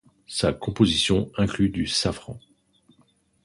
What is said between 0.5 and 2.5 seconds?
composition inclut du safran.